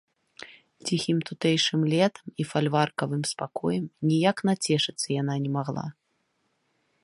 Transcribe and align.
Ціхім 0.87 1.17
тутэйшым 1.29 1.81
летам 1.93 2.25
і 2.43 2.47
фальварковым 2.53 3.23
спакоем 3.33 3.85
ніяк 4.13 4.37
нацешыцца 4.49 5.07
яна 5.21 5.33
не 5.45 5.49
магла. 5.59 5.85